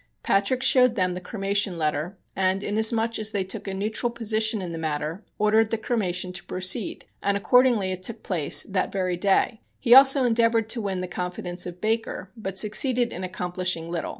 Patrick 0.23 0.63
showed 0.63 0.95
them 0.95 1.13
the 1.13 1.21
cremation 1.21 1.77
letter, 1.77 2.17
and, 2.35 2.63
inasmuch 2.63 3.19
as 3.19 3.31
they 3.31 3.43
took 3.43 3.67
a 3.67 3.73
neutral 3.75 4.09
position 4.09 4.59
in 4.59 4.71
the 4.71 4.79
matter, 4.79 5.23
ordered 5.37 5.69
the 5.69 5.77
cremation 5.77 6.33
to 6.33 6.43
proceed, 6.45 7.05
and 7.21 7.37
accordingly 7.37 7.91
it 7.91 8.01
took 8.01 8.23
place 8.23 8.63
that 8.63 8.91
very 8.91 9.15
day. 9.15 9.61
He 9.79 9.93
also 9.93 10.23
endeavored 10.25 10.69
to 10.69 10.81
win 10.81 11.01
the 11.01 11.07
confidence 11.07 11.67
of 11.67 11.79
Baker, 11.81 12.31
but 12.35 12.57
succeeded 12.57 13.13
in 13.13 13.23
accomplishing 13.23 13.91
little. 13.91 14.09